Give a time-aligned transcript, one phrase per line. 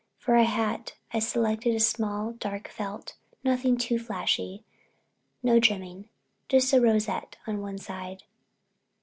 [0.17, 3.13] For a hat I selected a small dark felt,
[3.43, 4.63] nothing flashy,
[5.43, 6.09] no trimming,
[6.49, 8.23] just a rosette at one side.